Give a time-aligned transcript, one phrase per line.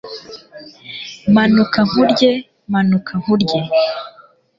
[1.35, 2.31] Manuka nkurye
[2.71, 3.59] manuka nkurye